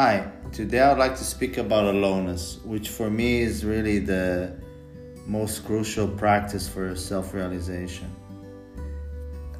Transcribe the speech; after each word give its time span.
Hi, 0.00 0.30
today 0.52 0.78
I'd 0.78 0.96
like 0.96 1.16
to 1.16 1.24
speak 1.24 1.58
about 1.58 1.92
aloneness, 1.92 2.58
which 2.64 2.88
for 2.88 3.10
me 3.10 3.40
is 3.40 3.64
really 3.64 3.98
the 3.98 4.56
most 5.26 5.64
crucial 5.64 6.06
practice 6.06 6.68
for 6.68 6.94
self 6.94 7.34
realization. 7.34 8.08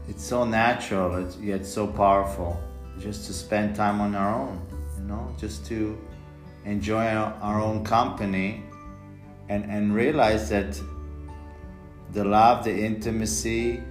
It's 0.09 0.23
so 0.23 0.45
natural, 0.45 1.29
yet 1.41 1.67
so 1.67 1.89
powerful, 1.89 2.57
just 3.01 3.27
to 3.27 3.33
spend 3.33 3.75
time 3.75 4.01
on 4.01 4.15
our 4.15 4.33
own, 4.33 4.63
you 4.97 5.09
know, 5.09 5.35
just 5.41 5.67
to 5.67 5.99
enjoy 6.65 7.07
our 7.09 7.61
own 7.61 7.83
company 7.83 8.63
and, 9.49 9.65
and 9.65 9.93
realize 9.93 10.49
that 10.51 10.81
the 12.13 12.23
love, 12.23 12.63
the 12.63 12.85
intimacy 12.85 13.83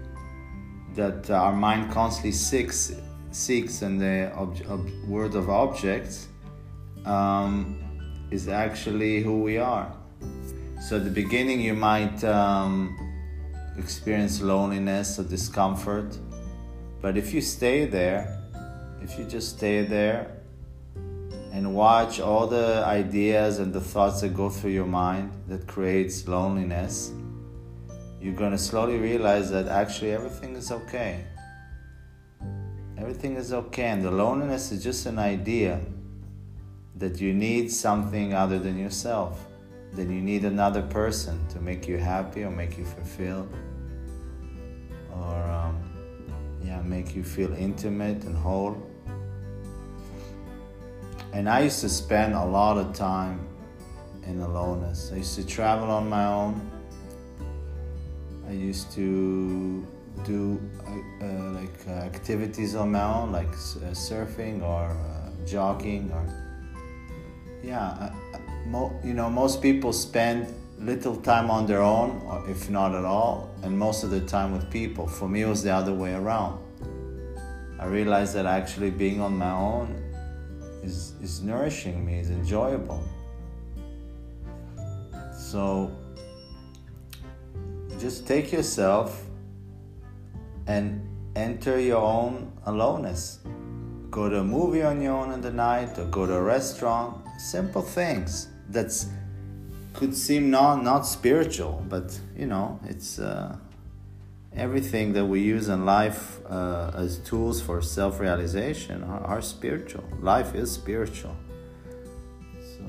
that 0.96 1.30
our 1.30 1.52
mind 1.52 1.92
constantly 1.92 2.32
seeks 2.32 2.94
seeks 3.32 3.82
in 3.82 3.98
the 3.98 4.32
ob- 4.38 4.62
ob- 4.70 4.90
world 5.10 5.36
of 5.36 5.50
objects 5.50 6.30
um, 7.06 7.80
is 8.32 8.48
actually 8.48 9.22
who 9.22 9.42
we 9.42 9.58
are. 9.58 9.92
So 10.82 10.98
at 10.98 11.04
the 11.04 11.12
beginning, 11.12 11.62
you 11.62 11.74
might 11.74 12.24
um, 12.24 12.96
experience 13.78 14.42
loneliness 14.42 15.20
or 15.20 15.24
discomfort, 15.24 16.18
but 17.02 17.18
if 17.18 17.34
you 17.34 17.42
stay 17.42 17.86
there, 17.86 18.38
if 19.02 19.18
you 19.18 19.26
just 19.26 19.58
stay 19.58 19.84
there 19.84 20.32
and 21.54 21.74
watch 21.74 22.20
all 22.20 22.46
the 22.48 22.84
ideas 22.86 23.60
and 23.60 23.74
the 23.74 23.82
thoughts 23.82 24.22
that 24.22 24.36
go 24.36 24.50
through 24.50 24.72
your 24.72 24.86
mind 24.86 25.32
that 25.48 25.66
creates 25.68 26.28
loneliness, 26.28 27.12
you're 28.22 28.36
going 28.36 28.52
to 28.52 28.58
slowly 28.58 28.98
realize 28.98 29.50
that 29.52 29.68
actually 29.68 30.12
everything 30.12 30.56
is 30.56 30.72
okay. 30.72 31.24
Everything 32.98 33.36
is 33.36 33.54
okay, 33.54 33.86
and 33.86 34.04
the 34.04 34.12
loneliness 34.12 34.72
is 34.72 34.84
just 34.84 35.06
an 35.06 35.20
idea 35.20 35.80
that 36.98 37.22
you 37.22 37.34
need 37.34 37.72
something 37.72 38.34
other 38.34 38.60
than 38.60 38.78
yourself, 38.78 39.46
that 39.94 40.08
you 40.08 40.22
need 40.22 40.46
another 40.46 40.82
person 40.82 41.48
to 41.50 41.60
make 41.60 41.88
you 41.88 41.98
happy 41.98 42.44
or 42.44 42.52
make 42.52 42.78
you 42.78 42.86
fulfilled, 42.86 43.54
or 45.12 45.36
um, 45.44 45.80
yeah, 46.64 46.82
make 46.82 47.16
you 47.16 47.24
feel 47.24 47.54
intimate 47.54 48.24
and 48.24 48.36
whole. 48.36 48.76
And 51.34 51.48
I 51.48 51.62
used 51.62 51.82
to 51.82 51.90
spend 51.90 52.34
a 52.34 52.46
lot 52.46 52.78
of 52.78 52.94
time 52.94 53.48
in 54.26 54.40
aloneness. 54.40 55.12
I 55.14 55.18
used 55.18 55.36
to 55.36 55.46
travel 55.46 55.92
on 55.92 56.10
my 56.10 56.26
own. 56.26 56.72
I 58.48 58.54
used 58.54 58.92
to 58.94 59.86
do 60.24 60.60
uh, 60.80 61.26
uh, 61.26 61.52
like 61.52 61.78
uh, 61.88 61.92
activities 61.92 62.76
on 62.76 62.92
my 62.92 63.04
own, 63.04 63.32
like 63.32 63.50
uh, 63.50 63.94
surfing 63.94 64.64
or 64.64 64.90
uh, 64.90 65.46
jogging, 65.46 66.12
or 66.12 66.26
yeah, 67.64 67.90
uh, 67.90 68.12
uh, 68.36 68.40
mo- 68.66 69.00
you 69.04 69.14
know, 69.14 69.30
most 69.30 69.62
people 69.62 69.94
spend 69.94 70.54
little 70.80 71.16
time 71.16 71.50
on 71.50 71.66
their 71.66 71.82
own, 71.82 72.22
or 72.26 72.48
if 72.50 72.70
not 72.70 72.94
at 72.94 73.06
all, 73.06 73.50
and 73.64 73.78
most 73.78 74.04
of 74.04 74.10
the 74.12 74.22
time 74.22 74.54
with 74.54 74.70
people. 74.70 75.08
For 75.08 75.28
me, 75.28 75.42
it 75.42 75.48
was 75.48 75.64
the 75.64 75.72
other 75.72 75.94
way 75.94 76.14
around. 76.14 76.60
I 77.80 77.86
realized 77.86 78.34
that 78.36 78.46
actually 78.46 78.92
being 78.92 79.22
on 79.22 79.38
my 79.38 79.52
own 79.52 80.04
is 80.84 81.14
is 81.22 81.42
nourishing 81.42 82.06
me, 82.06 82.20
is 82.20 82.30
enjoyable. 82.30 83.04
So 85.38 85.92
just 88.00 88.28
take 88.28 88.52
yourself 88.52 89.24
and 90.68 91.02
enter 91.36 91.80
your 91.80 92.02
own 92.02 92.52
aloneness. 92.66 93.40
Go 94.10 94.30
to 94.30 94.40
a 94.40 94.44
movie 94.44 94.84
on 94.84 95.02
your 95.02 95.14
own 95.14 95.32
in 95.32 95.42
the 95.42 95.52
night 95.52 95.98
or 95.98 96.06
go 96.06 96.26
to 96.26 96.34
a 96.34 96.42
restaurant. 96.42 97.27
Simple 97.38 97.82
things 97.82 98.50
that 98.70 98.92
could 99.94 100.16
seem 100.16 100.50
not, 100.50 100.84
not 100.84 101.06
spiritual, 101.06 101.84
but 101.88 102.20
you 102.36 102.46
know, 102.46 102.80
it's 102.86 103.20
uh, 103.20 103.56
everything 104.56 105.14
that 105.14 105.26
we 105.26 105.42
use 105.42 105.70
in 105.70 105.86
life 105.86 106.40
uh, 106.50 106.92
as 106.96 107.20
tools 107.20 107.62
for 107.62 107.82
self 107.82 108.20
realization 108.20 109.04
are, 109.04 109.22
are 109.22 109.42
spiritual. 109.42 110.04
Life 110.22 110.56
is 110.56 110.72
spiritual. 110.72 111.36
So 112.60 112.84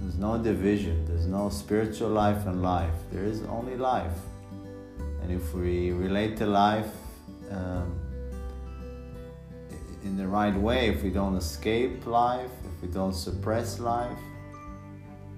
there's 0.00 0.18
no 0.18 0.38
division, 0.38 1.04
there's 1.06 1.26
no 1.26 1.48
spiritual 1.50 2.10
life 2.10 2.46
and 2.46 2.62
life, 2.62 2.94
there 3.12 3.24
is 3.24 3.42
only 3.42 3.76
life. 3.76 4.18
And 5.22 5.30
if 5.30 5.54
we 5.54 5.92
relate 5.92 6.36
to 6.38 6.46
life 6.46 6.90
um, 7.50 7.98
in 10.04 10.16
the 10.16 10.26
right 10.26 10.54
way, 10.54 10.88
if 10.88 11.02
we 11.02 11.10
don't 11.10 11.36
escape 11.36 12.06
life, 12.06 12.50
if 12.64 12.82
we 12.82 12.88
don't 12.88 13.12
suppress 13.12 13.78
life, 13.78 14.18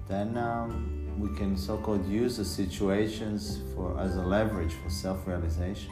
then 0.07 0.37
um, 0.37 1.19
we 1.19 1.35
can 1.37 1.55
so-called 1.55 2.05
use 2.07 2.37
the 2.37 2.45
situations 2.45 3.61
for 3.73 3.99
as 3.99 4.15
a 4.17 4.21
leverage 4.21 4.73
for 4.83 4.89
self-realization. 4.89 5.91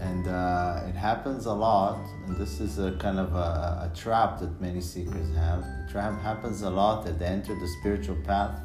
And 0.00 0.28
uh, 0.28 0.82
it 0.88 0.94
happens 0.94 1.46
a 1.46 1.52
lot, 1.52 1.98
and 2.26 2.36
this 2.36 2.60
is 2.60 2.78
a 2.78 2.92
kind 2.92 3.18
of 3.18 3.34
a, 3.34 3.90
a 3.90 3.96
trap 3.96 4.38
that 4.40 4.60
many 4.60 4.80
seekers 4.80 5.34
have. 5.34 5.62
The 5.62 5.88
trap 5.90 6.20
happens 6.20 6.62
a 6.62 6.70
lot 6.70 7.04
that 7.06 7.18
they 7.18 7.26
enter 7.26 7.58
the 7.58 7.68
spiritual 7.80 8.16
path 8.16 8.60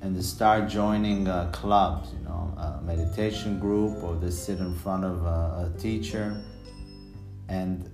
and 0.00 0.16
they 0.16 0.22
start 0.22 0.68
joining 0.68 1.26
uh, 1.26 1.50
clubs, 1.52 2.10
you 2.12 2.24
know, 2.24 2.54
a 2.56 2.80
meditation 2.82 3.58
group, 3.58 4.02
or 4.02 4.14
they 4.14 4.30
sit 4.30 4.58
in 4.58 4.74
front 4.74 5.04
of 5.04 5.24
a, 5.24 5.70
a 5.74 5.78
teacher, 5.78 6.40
and 7.48 7.90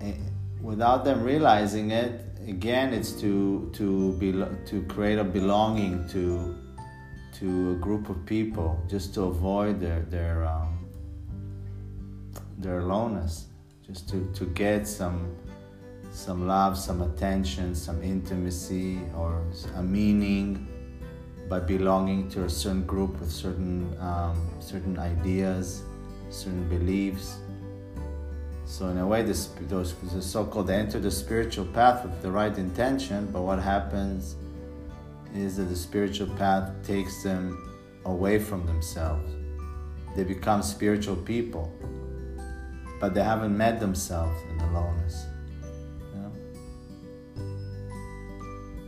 it, 0.00 0.16
without 0.60 1.04
them 1.04 1.22
realizing 1.22 1.90
it, 1.92 2.26
again, 2.46 2.92
it's 2.92 3.12
to 3.12 3.70
to 3.74 4.12
be 4.14 4.32
to 4.32 4.82
create 4.88 5.18
a 5.18 5.24
belonging 5.24 6.06
to 6.08 6.56
to 7.38 7.72
a 7.72 7.74
group 7.74 8.08
of 8.08 8.26
people, 8.26 8.82
just 8.88 9.14
to 9.14 9.22
avoid 9.24 9.80
their 9.80 10.00
their 10.10 10.44
um, 10.44 10.78
their 12.58 12.80
aloneness, 12.80 13.46
just 13.86 14.08
to 14.08 14.28
to 14.34 14.46
get 14.46 14.86
some 14.88 15.36
some 16.10 16.48
love, 16.48 16.76
some 16.76 17.02
attention, 17.02 17.72
some 17.72 18.02
intimacy, 18.02 18.98
or 19.16 19.44
a 19.76 19.82
meaning 19.82 20.66
by 21.50 21.58
belonging 21.58 22.28
to 22.30 22.44
a 22.44 22.48
certain 22.48 22.84
group 22.84 23.18
with 23.18 23.28
certain 23.28 23.94
um, 23.98 24.40
certain 24.60 24.96
ideas, 24.98 25.82
certain 26.30 26.68
beliefs. 26.68 27.38
So 28.64 28.86
in 28.86 28.98
a 28.98 29.06
way, 29.06 29.22
this, 29.22 29.48
those 29.62 29.94
the 30.14 30.22
so-called 30.22 30.68
they 30.68 30.76
enter 30.76 31.00
the 31.00 31.10
spiritual 31.10 31.66
path 31.66 32.04
with 32.04 32.22
the 32.22 32.30
right 32.30 32.56
intention, 32.56 33.28
but 33.32 33.42
what 33.42 33.58
happens 33.58 34.36
is 35.34 35.56
that 35.56 35.64
the 35.64 35.74
spiritual 35.74 36.28
path 36.36 36.70
takes 36.86 37.24
them 37.24 37.44
away 38.04 38.38
from 38.38 38.64
themselves. 38.64 39.34
They 40.16 40.22
become 40.22 40.62
spiritual 40.62 41.16
people, 41.16 41.72
but 43.00 43.12
they 43.12 43.24
haven't 43.24 43.56
met 43.56 43.80
themselves 43.80 44.40
in 44.50 44.58
the 44.58 44.66
aloneness. 44.66 45.26
You 46.14 46.20
know? 46.20 46.32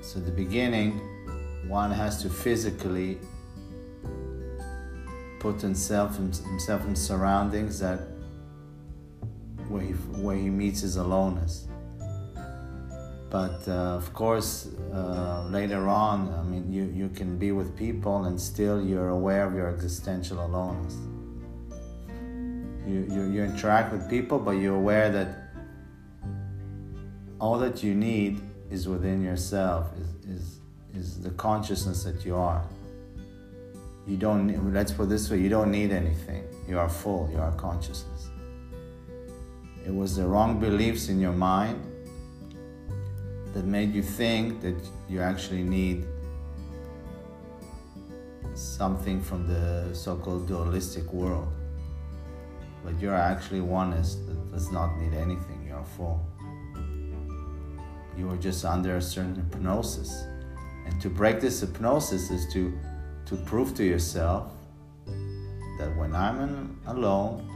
So 0.01 0.21
the 0.21 0.31
beginning 0.31 1.01
one 1.73 1.91
has 1.91 2.21
to 2.23 2.29
physically 2.29 3.19
put 5.41 5.59
himself 5.61 6.17
himself 6.17 6.85
in 6.85 6.95
surroundings 6.95 7.81
that 7.81 8.01
where 9.69 9.83
he 9.83 9.93
where 10.25 10.37
he 10.37 10.51
meets 10.51 10.83
his 10.83 10.97
aloneness. 10.97 11.67
But 13.31 13.67
uh, 13.67 14.01
of 14.01 14.13
course, 14.13 14.69
uh, 14.93 15.47
later 15.49 15.89
on, 15.89 16.35
I 16.35 16.43
mean, 16.43 16.71
you, 16.71 16.85
you 16.85 17.09
can 17.09 17.39
be 17.39 17.51
with 17.51 17.75
people 17.75 18.27
and 18.27 18.39
still 18.39 18.85
you're 18.85 19.09
aware 19.09 19.47
of 19.47 19.55
your 19.55 19.69
existential 19.71 20.45
aloneness. 20.45 20.97
You, 22.87 22.99
you, 23.11 23.23
you 23.33 23.43
interact 23.43 23.91
with 23.91 24.11
people, 24.11 24.39
but 24.39 24.51
you're 24.61 24.77
aware 24.77 25.11
that 25.11 25.29
all 27.41 27.59
that 27.61 27.83
you 27.83 27.95
need 27.95 28.43
is 28.71 28.87
within 28.87 29.23
yourself, 29.23 29.87
is, 29.97 30.09
is 30.37 30.62
is 30.95 31.21
the 31.21 31.31
consciousness 31.31 32.05
that 32.05 32.25
you 32.25 32.37
are. 32.37 32.63
You 34.07 34.17
don't, 34.17 34.73
let's 34.73 34.93
put 34.93 35.09
this 35.09 35.31
way, 35.31 35.39
you 35.39 35.49
don't 35.49 35.71
need 35.71 35.93
anything. 35.93 36.45
You 36.69 36.79
are 36.79 36.89
full, 36.89 37.31
you 37.33 37.39
are 37.39 37.53
consciousness. 37.53 38.29
It 39.87 39.95
was 39.95 40.17
the 40.17 40.27
wrong 40.27 40.61
beliefs 40.61 41.09
in 41.09 41.21
your 41.21 41.33
mind 41.33 41.81
that 43.53 43.65
made 43.65 43.93
you 43.95 44.03
think 44.03 44.61
that 44.63 44.77
you 45.09 45.21
actually 45.21 45.63
need 45.63 46.07
something 48.55 49.21
from 49.21 49.47
the 49.47 49.95
so 49.95 50.17
called 50.17 50.47
dualistic 50.47 51.13
world. 51.13 51.53
But 52.85 52.99
you're 53.01 53.15
actually 53.15 53.61
oneness 53.61 54.17
that 54.27 54.53
does 54.53 54.71
not 54.73 54.97
need 54.99 55.15
anything, 55.15 55.65
you 55.67 55.75
are 55.75 55.85
full. 55.85 56.21
You 58.17 58.29
are 58.31 58.37
just 58.37 58.65
under 58.65 58.97
a 58.97 59.03
certain 59.03 59.37
hypnosis 59.37 60.27
and 60.93 61.01
to 61.01 61.09
break 61.09 61.41
this 61.41 61.61
hypnosis 61.61 62.31
is 62.31 62.47
to, 62.53 62.79
to 63.27 63.37
prove 63.37 63.75
to 63.75 63.85
yourself 63.85 64.53
that 65.79 65.97
when 65.97 66.15
I'm 66.15 66.41
in, 66.41 66.77
alone, 66.87 67.49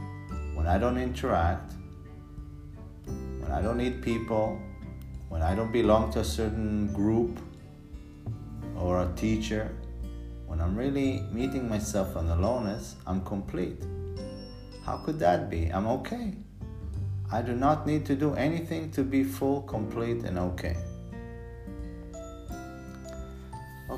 when 0.55 0.67
I 0.67 0.77
don't 0.77 0.97
interact, 0.97 1.73
when 3.05 3.51
I 3.51 3.61
don't 3.61 3.77
need 3.77 4.01
people, 4.01 4.59
when 5.29 5.41
I 5.41 5.55
don't 5.55 5.71
belong 5.71 6.11
to 6.13 6.21
a 6.21 6.23
certain 6.23 6.91
group 6.93 7.39
or 8.75 9.03
a 9.03 9.13
teacher, 9.15 9.75
when 10.47 10.59
I'm 10.61 10.75
really 10.75 11.21
meeting 11.31 11.69
myself 11.69 12.15
on 12.15 12.27
aloneness, 12.29 12.95
I'm 13.05 13.23
complete. 13.23 13.83
How 14.83 14.97
could 14.97 15.19
that 15.19 15.49
be? 15.49 15.67
I'm 15.67 15.87
okay. 15.87 16.33
I 17.31 17.41
do 17.41 17.53
not 17.53 17.85
need 17.85 18.05
to 18.05 18.15
do 18.15 18.33
anything 18.35 18.89
to 18.91 19.03
be 19.03 19.23
full, 19.23 19.61
complete, 19.63 20.23
and 20.23 20.39
okay. 20.39 20.77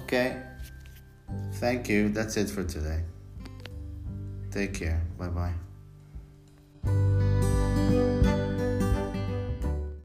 Okay. 0.10 0.42
Thank 1.62 1.88
you. 1.88 2.10
That's 2.10 2.36
it 2.36 2.50
for 2.50 2.64
today. 2.64 3.04
Take 4.50 4.74
care. 4.74 5.04
Bye 5.20 5.54
bye. 6.84 7.19